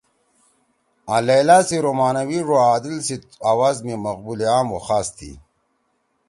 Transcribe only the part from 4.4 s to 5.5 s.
عام او خاص تھی۔